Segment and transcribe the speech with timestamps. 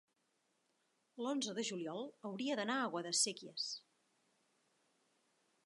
[1.25, 3.69] L'onze de juliol hauria d'anar a Guadasséquies.